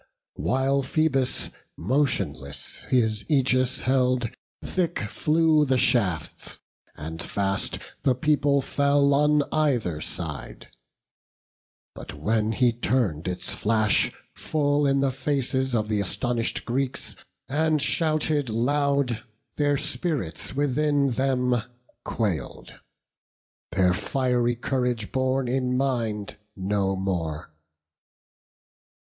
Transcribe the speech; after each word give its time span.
While 0.37 0.81
Phoebus 0.81 1.49
motionless 1.77 2.85
his 2.89 3.23
Ægis 3.25 3.81
held, 3.81 4.31
Thick 4.65 4.97
flew 5.01 5.63
the 5.63 5.77
shafts, 5.77 6.57
and 6.95 7.21
fast 7.21 7.77
the 8.01 8.15
people 8.15 8.61
fell 8.61 9.13
On 9.13 9.43
either 9.51 10.01
side; 10.01 10.69
but 11.93 12.15
when 12.15 12.53
he 12.53 12.73
turn'd 12.73 13.27
its 13.27 13.51
flash 13.51 14.11
Full 14.33 14.87
in 14.87 15.01
the 15.01 15.11
faces 15.11 15.75
of 15.75 15.87
the 15.87 16.01
astonish'd 16.01 16.65
Greeks, 16.65 17.15
And 17.47 17.79
shouted 17.79 18.49
loud, 18.49 19.21
their 19.57 19.77
spirits 19.77 20.55
within 20.55 21.09
them 21.11 21.61
quail'd, 22.05 22.79
Their 23.73 23.93
fiery 23.93 24.55
courage 24.55 25.11
borne 25.11 25.47
in 25.47 25.77
mind 25.77 26.37
no 26.55 26.95
more. 26.95 27.51